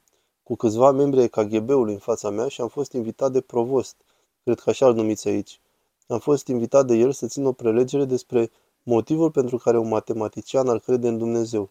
cu 0.49 0.55
câțiva 0.55 0.91
membri 0.91 1.19
ai 1.19 1.29
KGB-ului 1.29 1.93
în 1.93 1.99
fața 1.99 2.29
mea 2.29 2.47
și 2.47 2.61
am 2.61 2.67
fost 2.67 2.91
invitat 2.91 3.31
de 3.31 3.41
provost, 3.41 3.95
cred 4.43 4.59
că 4.59 4.69
așa 4.69 4.87
îl 4.87 4.93
numiți 4.93 5.27
aici. 5.27 5.61
Am 6.07 6.19
fost 6.19 6.47
invitat 6.47 6.85
de 6.85 6.95
el 6.95 7.11
să 7.11 7.27
țin 7.27 7.45
o 7.45 7.51
prelegere 7.51 8.05
despre 8.05 8.51
motivul 8.83 9.31
pentru 9.31 9.57
care 9.57 9.77
un 9.77 9.87
matematician 9.87 10.67
ar 10.67 10.79
crede 10.79 11.07
în 11.07 11.17
Dumnezeu. 11.17 11.69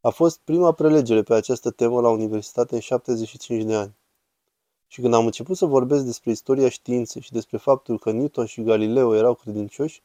A 0.00 0.10
fost 0.10 0.40
prima 0.44 0.72
prelegere 0.72 1.22
pe 1.22 1.34
această 1.34 1.70
temă 1.70 2.00
la 2.00 2.08
universitate 2.08 2.74
în 2.74 2.80
75 2.80 3.62
de 3.62 3.74
ani. 3.74 3.94
Și 4.86 5.00
când 5.00 5.14
am 5.14 5.24
început 5.24 5.56
să 5.56 5.66
vorbesc 5.66 6.04
despre 6.04 6.30
istoria 6.30 6.68
științei 6.68 7.22
și 7.22 7.32
despre 7.32 7.56
faptul 7.56 7.98
că 7.98 8.10
Newton 8.10 8.46
și 8.46 8.62
Galileo 8.62 9.14
erau 9.14 9.34
credincioși, 9.34 10.02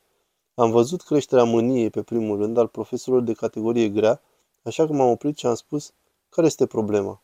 am 0.54 0.72
văzut 0.72 1.02
creșterea 1.02 1.44
mâniei 1.44 1.90
pe 1.90 2.02
primul 2.02 2.38
rând 2.38 2.58
al 2.58 2.68
profesorilor 2.68 3.26
de 3.26 3.34
categorie 3.34 3.90
grea, 3.90 4.22
așa 4.64 4.86
că 4.86 4.94
m-am 4.94 5.10
oprit 5.10 5.38
și 5.38 5.46
am 5.46 5.56
spus, 5.56 5.94
care 6.30 6.48
este 6.48 6.66
problema? 6.66 7.22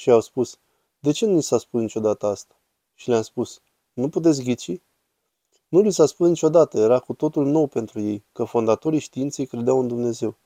Și 0.00 0.10
au 0.10 0.20
spus, 0.20 0.58
de 0.98 1.10
ce 1.10 1.26
nu 1.26 1.34
ni 1.34 1.42
s-a 1.42 1.58
spus 1.58 1.80
niciodată 1.80 2.26
asta? 2.26 2.60
Și 2.94 3.08
le-am 3.08 3.22
spus, 3.22 3.60
nu 3.92 4.08
puteți 4.08 4.42
ghici? 4.42 4.80
Nu 5.68 5.80
li 5.80 5.92
s-a 5.92 6.06
spus 6.06 6.28
niciodată, 6.28 6.78
era 6.78 6.98
cu 6.98 7.12
totul 7.14 7.46
nou 7.46 7.66
pentru 7.66 8.00
ei, 8.00 8.24
că 8.32 8.44
fondatorii 8.44 8.98
științei 8.98 9.46
credeau 9.46 9.80
în 9.80 9.88
Dumnezeu. 9.88 10.36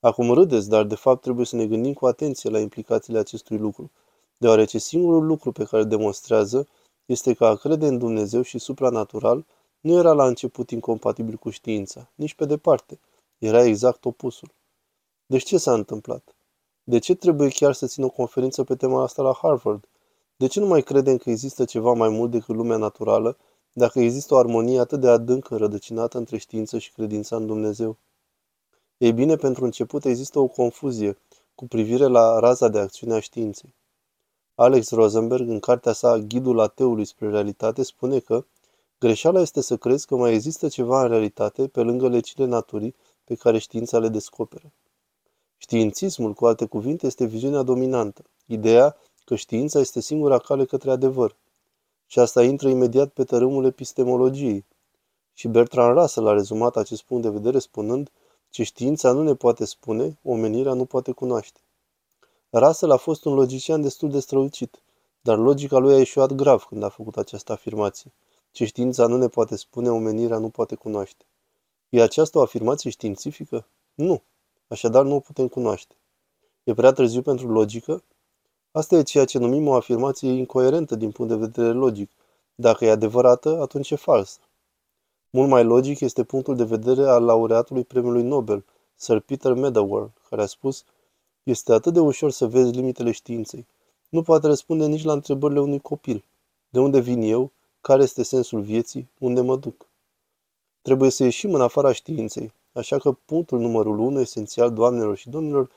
Acum 0.00 0.32
râdeți, 0.32 0.68
dar 0.68 0.84
de 0.84 0.94
fapt 0.94 1.22
trebuie 1.22 1.46
să 1.46 1.56
ne 1.56 1.66
gândim 1.66 1.92
cu 1.92 2.06
atenție 2.06 2.50
la 2.50 2.58
implicațiile 2.58 3.18
acestui 3.18 3.58
lucru, 3.58 3.90
deoarece 4.36 4.78
singurul 4.78 5.26
lucru 5.26 5.52
pe 5.52 5.64
care 5.64 5.84
demonstrează 5.84 6.68
este 7.06 7.34
că 7.34 7.46
a 7.46 7.56
crede 7.56 7.86
în 7.86 7.98
Dumnezeu 7.98 8.42
și 8.42 8.58
supranatural 8.58 9.46
nu 9.80 9.98
era 9.98 10.12
la 10.12 10.26
început 10.26 10.70
incompatibil 10.70 11.36
cu 11.36 11.50
știința, 11.50 12.10
nici 12.14 12.34
pe 12.34 12.44
departe. 12.44 13.00
Era 13.38 13.64
exact 13.64 14.04
opusul. 14.04 14.54
Deci 15.26 15.44
ce 15.44 15.58
s-a 15.58 15.72
întâmplat? 15.72 16.34
De 16.84 16.98
ce 16.98 17.14
trebuie 17.14 17.48
chiar 17.48 17.72
să 17.72 17.86
țin 17.86 18.04
o 18.04 18.08
conferință 18.08 18.64
pe 18.64 18.76
tema 18.76 19.02
asta 19.02 19.22
la 19.22 19.38
Harvard? 19.42 19.88
De 20.36 20.46
ce 20.46 20.60
nu 20.60 20.66
mai 20.66 20.82
credem 20.82 21.16
că 21.16 21.30
există 21.30 21.64
ceva 21.64 21.92
mai 21.92 22.08
mult 22.08 22.30
decât 22.30 22.54
lumea 22.54 22.76
naturală, 22.76 23.36
dacă 23.72 24.00
există 24.00 24.34
o 24.34 24.36
armonie 24.38 24.80
atât 24.80 25.00
de 25.00 25.08
adâncă 25.08 25.56
rădăcinată 25.56 26.18
între 26.18 26.36
știință 26.36 26.78
și 26.78 26.92
credința 26.92 27.36
în 27.36 27.46
Dumnezeu? 27.46 27.96
Ei 28.96 29.12
bine, 29.12 29.36
pentru 29.36 29.64
început 29.64 30.04
există 30.04 30.38
o 30.38 30.46
confuzie 30.46 31.18
cu 31.54 31.66
privire 31.66 32.06
la 32.06 32.38
raza 32.38 32.68
de 32.68 32.78
acțiune 32.78 33.14
a 33.14 33.20
științei. 33.20 33.74
Alex 34.54 34.90
Rosenberg, 34.90 35.48
în 35.48 35.60
cartea 35.60 35.92
sa 35.92 36.18
Ghidul 36.18 36.60
ateului 36.60 37.04
spre 37.04 37.30
realitate, 37.30 37.82
spune 37.82 38.18
că 38.18 38.44
greșeala 38.98 39.40
este 39.40 39.60
să 39.60 39.76
crezi 39.76 40.06
că 40.06 40.16
mai 40.16 40.32
există 40.34 40.68
ceva 40.68 41.02
în 41.02 41.08
realitate 41.08 41.68
pe 41.68 41.80
lângă 41.80 42.08
lecile 42.08 42.44
naturii 42.44 42.94
pe 43.24 43.34
care 43.34 43.58
știința 43.58 43.98
le 43.98 44.08
descoperă. 44.08 44.72
Științismul, 45.62 46.32
cu 46.32 46.46
alte 46.46 46.66
cuvinte, 46.66 47.06
este 47.06 47.24
viziunea 47.24 47.62
dominantă, 47.62 48.24
ideea 48.46 48.96
că 49.24 49.36
știința 49.36 49.78
este 49.80 50.00
singura 50.00 50.38
cale 50.38 50.64
către 50.64 50.90
adevăr. 50.90 51.36
Și 52.06 52.18
asta 52.18 52.42
intră 52.42 52.68
imediat 52.68 53.08
pe 53.08 53.24
tărâmul 53.24 53.64
epistemologiei. 53.64 54.64
Și 55.32 55.48
Bertrand 55.48 55.98
Russell 55.98 56.26
a 56.26 56.32
rezumat 56.32 56.76
acest 56.76 57.02
punct 57.02 57.22
de 57.22 57.28
vedere 57.28 57.58
spunând 57.58 58.10
ce 58.50 58.62
știința 58.62 59.12
nu 59.12 59.22
ne 59.22 59.34
poate 59.34 59.64
spune, 59.64 60.18
omenirea 60.22 60.72
nu 60.72 60.84
poate 60.84 61.12
cunoaște. 61.12 61.60
Russell 62.50 62.92
a 62.92 62.96
fost 62.96 63.24
un 63.24 63.34
logician 63.34 63.82
destul 63.82 64.10
de 64.10 64.20
strălucit, 64.20 64.82
dar 65.20 65.38
logica 65.38 65.78
lui 65.78 65.94
a 65.94 65.98
ieșuat 65.98 66.32
grav 66.32 66.62
când 66.62 66.82
a 66.82 66.88
făcut 66.88 67.16
această 67.16 67.52
afirmație. 67.52 68.12
Ce 68.50 68.64
știința 68.64 69.06
nu 69.06 69.16
ne 69.16 69.28
poate 69.28 69.56
spune, 69.56 69.90
omenirea 69.90 70.38
nu 70.38 70.48
poate 70.48 70.74
cunoaște. 70.74 71.24
E 71.88 72.02
aceasta 72.02 72.38
o 72.38 72.42
afirmație 72.42 72.90
științifică? 72.90 73.66
Nu. 73.94 74.22
Așadar 74.72 75.04
nu 75.04 75.14
o 75.14 75.20
putem 75.20 75.48
cunoaște. 75.48 75.94
E 76.64 76.74
prea 76.74 76.92
târziu 76.92 77.22
pentru 77.22 77.52
logică? 77.52 78.02
Asta 78.70 78.96
e 78.96 79.02
ceea 79.02 79.24
ce 79.24 79.38
numim 79.38 79.66
o 79.68 79.74
afirmație 79.74 80.30
incoerentă 80.30 80.94
din 80.94 81.10
punct 81.10 81.30
de 81.32 81.38
vedere 81.38 81.72
logic. 81.72 82.10
Dacă 82.54 82.84
e 82.84 82.90
adevărată, 82.90 83.60
atunci 83.60 83.90
e 83.90 83.96
falsă. 83.96 84.38
Mult 85.30 85.48
mai 85.48 85.64
logic 85.64 86.00
este 86.00 86.24
punctul 86.24 86.56
de 86.56 86.64
vedere 86.64 87.08
al 87.08 87.24
laureatului 87.24 87.84
premiului 87.84 88.22
Nobel, 88.22 88.64
Sir 88.94 89.20
Peter 89.20 89.52
Medawar, 89.52 90.10
care 90.28 90.42
a 90.42 90.46
spus 90.46 90.84
Este 91.42 91.72
atât 91.72 91.92
de 91.92 92.00
ușor 92.00 92.30
să 92.30 92.46
vezi 92.46 92.70
limitele 92.70 93.10
științei. 93.10 93.66
Nu 94.08 94.22
poate 94.22 94.46
răspunde 94.46 94.86
nici 94.86 95.04
la 95.04 95.12
întrebările 95.12 95.60
unui 95.60 95.80
copil. 95.80 96.24
De 96.68 96.80
unde 96.80 97.00
vin 97.00 97.22
eu? 97.22 97.50
Care 97.80 98.02
este 98.02 98.22
sensul 98.22 98.60
vieții? 98.60 99.08
Unde 99.18 99.40
mă 99.40 99.56
duc? 99.56 99.86
Trebuie 100.82 101.10
să 101.10 101.22
ieșim 101.22 101.54
în 101.54 101.60
afara 101.60 101.92
științei, 101.92 102.52
așa 102.72 102.98
că 102.98 103.12
punctul 103.12 103.58
numărul 103.58 103.98
unu 103.98 104.20
esențial, 104.20 104.72
doamnelor 104.72 105.16
și 105.16 105.28
domnilor, 105.28 105.70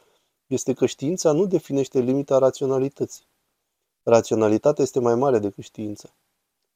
este 0.47 0.73
că 0.73 0.85
știința 0.85 1.31
nu 1.31 1.45
definește 1.45 1.99
limita 1.99 2.37
raționalității. 2.37 3.25
Raționalitatea 4.03 4.83
este 4.83 4.99
mai 4.99 5.15
mare 5.15 5.39
decât 5.39 5.63
știința. 5.63 6.09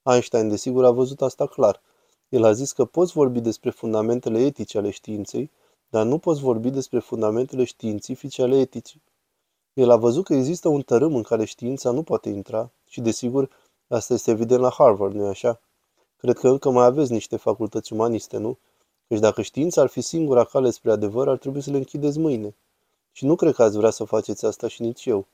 Einstein, 0.04 0.50
desigur, 0.50 0.86
a 0.86 0.92
văzut 0.92 1.22
asta 1.22 1.48
clar– 1.48 1.82
el 2.30 2.44
a 2.44 2.52
zis 2.52 2.72
că 2.72 2.86
poți 2.86 3.12
vorbi 3.14 3.40
despre 3.40 3.70
fundamentele 3.70 4.40
etice 4.40 4.78
ale 4.78 4.90
științei, 4.90 5.52
dar 5.90 6.06
nu 6.06 6.18
poți 6.18 6.42
vorbi 6.42 6.70
despre 6.70 7.00
fundamentele 7.00 7.64
științifice 7.64 8.42
ale 8.42 8.60
eticii. 8.60 9.04
El 9.74 9.90
a 9.90 9.96
văzut 9.96 10.26
că 10.26 10.34
există 10.34 10.68
un 10.68 10.82
tărâm 10.82 11.16
în 11.16 11.24
care 11.24 11.46
știința 11.46 11.92
nu 11.92 12.04
poate 12.04 12.30
intra 12.30 12.72
și, 12.86 13.02
desigur, 13.02 13.50
asta 13.88 14.14
este 14.14 14.32
evident 14.32 14.62
la 14.62 14.70
Harvard, 14.70 15.14
nu-i 15.14 15.28
așa? 15.28 15.62
Cred 16.18 16.38
că 16.38 16.48
încă 16.48 16.70
mai 16.70 16.86
aveți 16.86 17.12
niște 17.12 17.38
facultăți 17.38 17.94
umaniste, 17.94 18.38
nu? 18.38 18.58
Căci 19.10 19.20
dacă 19.20 19.42
știința 19.42 19.82
ar 19.82 19.88
fi 19.88 20.02
singura 20.02 20.44
cale 20.44 20.70
spre 20.70 20.92
adevăr, 20.92 21.28
ar 21.28 21.38
trebui 21.38 21.62
să 21.62 21.72
le 21.72 21.78
închideți 21.78 22.20
mâine. 22.20 22.56
Și 23.12 23.26
nu 23.26 23.36
cred 23.36 23.54
că 23.54 23.64
ați 23.64 23.78
vrea 23.78 23.90
să 23.90 24.04
faceți 24.04 24.46
asta 24.46 24.68
și 24.68 24.82
nici 24.82 25.06
eu. 25.06 25.26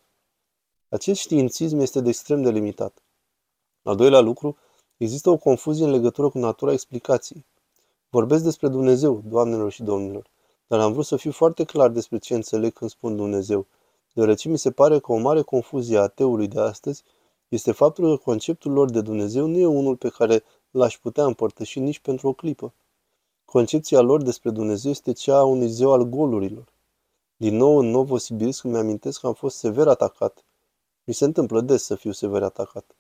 Acest 0.90 1.20
științism 1.20 1.80
este 1.80 2.02
de 2.02 2.10
extrem 2.10 2.42
de 2.42 2.50
limitat. 2.50 3.04
Al 3.84 3.96
doilea 3.96 4.20
lucru 4.20 4.58
Există 4.98 5.30
o 5.30 5.38
confuzie 5.38 5.86
în 5.86 5.92
legătură 5.92 6.30
cu 6.30 6.38
natura 6.38 6.72
explicației. 6.72 7.46
Vorbesc 8.10 8.44
despre 8.44 8.68
Dumnezeu, 8.68 9.22
doamnelor 9.26 9.72
și 9.72 9.84
domnilor, 9.84 10.30
dar 10.68 10.80
am 10.80 10.92
vrut 10.92 11.06
să 11.06 11.16
fiu 11.16 11.32
foarte 11.32 11.64
clar 11.64 11.90
despre 11.90 12.18
ce 12.18 12.34
înțeleg 12.34 12.74
când 12.74 12.90
spun 12.90 13.16
Dumnezeu, 13.16 13.66
deoarece 14.14 14.50
mi 14.50 14.58
se 14.58 14.72
pare 14.72 15.00
că 15.00 15.12
o 15.12 15.18
mare 15.18 15.42
confuzie 15.42 15.98
a 15.98 16.02
ateului 16.02 16.48
de 16.48 16.60
astăzi 16.60 17.04
este 17.48 17.72
faptul 17.72 18.16
că 18.16 18.24
conceptul 18.24 18.72
lor 18.72 18.90
de 18.90 19.02
Dumnezeu 19.02 19.46
nu 19.46 19.58
e 19.58 19.66
unul 19.66 19.96
pe 19.96 20.10
care 20.10 20.44
l-aș 20.72 20.98
putea 20.98 21.26
împărtăși 21.26 21.80
nici 21.80 22.00
pentru 22.00 22.28
o 22.28 22.34
clipă. 22.34 22.74
Concepția 23.46 24.02
lor 24.02 24.22
despre 24.22 24.50
Dumnezeu 24.50 24.92
este 24.92 25.12
cea 25.12 25.38
a 25.38 25.44
unui 25.44 25.68
zeu 25.68 25.92
al 25.92 26.04
golurilor. 26.04 26.74
Din 27.38 27.56
nou, 27.56 27.78
în 27.78 27.90
Novosibirsk 27.90 28.64
îmi 28.64 28.78
amintesc 28.78 29.20
că 29.20 29.28
am 29.28 29.34
fost 29.34 29.58
sever 29.58 29.88
atacat. 29.88 30.46
Mi 31.04 31.14
se 31.14 31.26
întâmplă 31.26 31.62
des 31.62 31.84
să 31.84 31.96
fiu 31.96 32.12
sever 32.12 32.44
atacat 32.44 32.96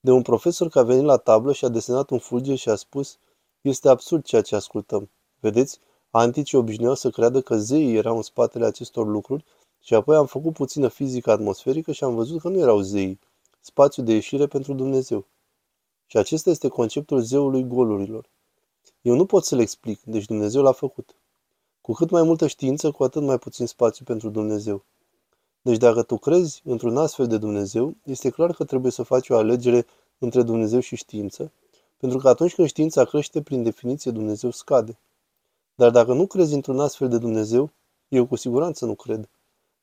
de 0.00 0.10
un 0.10 0.22
profesor 0.22 0.68
care 0.68 0.84
a 0.84 0.88
venit 0.88 1.04
la 1.04 1.16
tablă 1.16 1.52
și 1.52 1.64
a 1.64 1.68
desenat 1.68 2.10
un 2.10 2.18
fulger 2.18 2.56
și 2.56 2.68
a 2.68 2.74
spus 2.74 3.18
Este 3.60 3.88
absurd 3.88 4.24
ceea 4.24 4.42
ce 4.42 4.54
ascultăm. 4.54 5.10
Vedeți, 5.40 5.78
anticii 6.10 6.58
obișnuiau 6.58 6.94
să 6.94 7.10
creadă 7.10 7.40
că 7.40 7.56
zeii 7.56 7.96
erau 7.96 8.16
în 8.16 8.22
spatele 8.22 8.64
acestor 8.64 9.06
lucruri 9.06 9.44
și 9.80 9.94
apoi 9.94 10.16
am 10.16 10.26
făcut 10.26 10.52
puțină 10.52 10.88
fizică 10.88 11.30
atmosferică 11.30 11.92
și 11.92 12.04
am 12.04 12.14
văzut 12.14 12.40
că 12.40 12.48
nu 12.48 12.58
erau 12.58 12.80
zeii, 12.80 13.18
spațiu 13.60 14.02
de 14.02 14.12
ieșire 14.12 14.46
pentru 14.46 14.74
Dumnezeu. 14.74 15.26
Și 16.06 16.16
acesta 16.16 16.50
este 16.50 16.68
conceptul 16.68 17.20
zeului 17.20 17.66
golurilor. 17.66 18.28
Eu 19.02 19.14
nu 19.14 19.26
pot 19.26 19.44
să-l 19.44 19.58
explic, 19.58 20.00
deci 20.02 20.24
Dumnezeu 20.24 20.62
l-a 20.62 20.72
făcut. 20.72 21.14
Cu 21.80 21.92
cât 21.92 22.10
mai 22.10 22.22
multă 22.22 22.46
știință, 22.46 22.90
cu 22.90 23.02
atât 23.02 23.22
mai 23.22 23.38
puțin 23.38 23.66
spațiu 23.66 24.04
pentru 24.04 24.28
Dumnezeu. 24.30 24.84
Deci 25.62 25.76
dacă 25.76 26.02
tu 26.02 26.16
crezi 26.16 26.62
într-un 26.64 26.96
astfel 26.96 27.26
de 27.26 27.38
Dumnezeu, 27.38 27.94
este 28.04 28.30
clar 28.30 28.52
că 28.52 28.64
trebuie 28.64 28.92
să 28.92 29.02
faci 29.02 29.28
o 29.28 29.36
alegere 29.36 29.86
între 30.18 30.42
Dumnezeu 30.42 30.80
și 30.80 30.96
știință, 30.96 31.52
pentru 31.96 32.18
că 32.18 32.28
atunci 32.28 32.54
când 32.54 32.68
știința 32.68 33.04
crește, 33.04 33.42
prin 33.42 33.62
definiție 33.62 34.10
Dumnezeu 34.10 34.50
scade. 34.50 34.98
Dar 35.74 35.90
dacă 35.90 36.12
nu 36.12 36.26
crezi 36.26 36.54
într-un 36.54 36.80
astfel 36.80 37.08
de 37.08 37.18
Dumnezeu, 37.18 37.70
eu 38.08 38.26
cu 38.26 38.36
siguranță 38.36 38.86
nu 38.86 38.94
cred. 38.94 39.28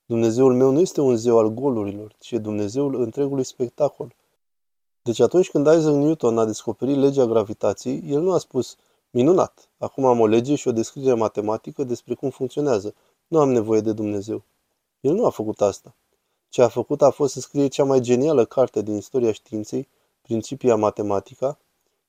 Dumnezeul 0.05 0.53
meu 0.53 0.71
nu 0.71 0.79
este 0.79 1.01
un 1.01 1.15
zeu 1.15 1.37
al 1.37 1.47
golurilor, 1.47 2.15
ci 2.19 2.31
e 2.31 2.37
Dumnezeul 2.37 3.01
întregului 3.01 3.43
spectacol. 3.43 4.15
Deci 5.01 5.19
atunci 5.19 5.49
când 5.49 5.65
Isaac 5.65 5.93
Newton 5.93 6.37
a 6.37 6.45
descoperit 6.45 6.97
legea 6.97 7.25
gravitației, 7.25 8.03
el 8.07 8.21
nu 8.21 8.31
a 8.31 8.37
spus, 8.37 8.77
minunat, 9.09 9.69
acum 9.77 10.05
am 10.05 10.19
o 10.19 10.25
lege 10.25 10.55
și 10.55 10.67
o 10.67 10.71
descriere 10.71 11.13
matematică 11.13 11.83
despre 11.83 12.13
cum 12.13 12.29
funcționează, 12.29 12.93
nu 13.27 13.39
am 13.39 13.51
nevoie 13.51 13.81
de 13.81 13.93
Dumnezeu. 13.93 14.43
El 14.99 15.13
nu 15.13 15.25
a 15.25 15.29
făcut 15.29 15.61
asta. 15.61 15.95
Ce 16.49 16.61
a 16.61 16.67
făcut 16.67 17.01
a 17.01 17.09
fost 17.09 17.33
să 17.33 17.39
scrie 17.39 17.67
cea 17.67 17.83
mai 17.83 17.99
genială 17.99 18.45
carte 18.45 18.81
din 18.81 18.95
istoria 18.95 19.31
științei, 19.31 19.87
Principia 20.21 20.75
Matematica, 20.75 21.59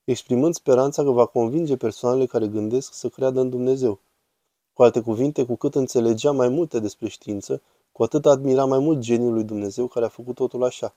exprimând 0.03 0.53
speranța 0.53 1.03
că 1.03 1.09
va 1.09 1.25
convinge 1.25 1.77
persoanele 1.77 2.25
care 2.25 2.47
gândesc 2.47 2.93
să 2.93 3.09
creadă 3.09 3.39
în 3.39 3.49
Dumnezeu. 3.49 3.99
Cu 4.73 4.83
alte 4.83 5.01
cuvinte, 5.01 5.45
cu 5.45 5.55
cât 5.55 5.75
înțelegea 5.75 6.31
mai 6.31 6.49
multe 6.49 6.79
despre 6.79 7.07
știință, 7.07 7.61
Cu 7.91 8.03
atât 8.03 8.25
admira 8.25 8.65
mai 8.65 8.79
mult 8.79 8.99
geniul 8.99 9.33
lui 9.33 9.43
Dumnezeu 9.43 9.87
care 9.87 10.05
a 10.05 10.09
făcut 10.09 10.35
totul 10.35 10.63
așa. 10.63 10.95